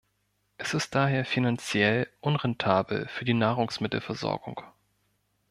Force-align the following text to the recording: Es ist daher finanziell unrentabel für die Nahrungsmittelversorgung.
Es 0.57 0.73
ist 0.73 0.95
daher 0.95 1.25
finanziell 1.25 2.07
unrentabel 2.21 3.07
für 3.09 3.23
die 3.23 3.35
Nahrungsmittelversorgung. 3.35 4.61